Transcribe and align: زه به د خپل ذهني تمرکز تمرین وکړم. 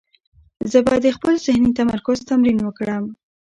زه 0.71 0.79
به 0.87 0.95
د 1.05 1.07
خپل 1.17 1.33
ذهني 1.45 1.71
تمرکز 1.79 2.17
تمرین 2.29 2.59
وکړم. 2.63 3.03